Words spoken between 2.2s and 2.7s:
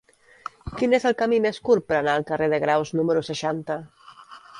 carrer de